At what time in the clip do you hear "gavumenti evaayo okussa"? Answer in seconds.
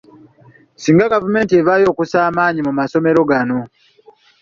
1.13-2.17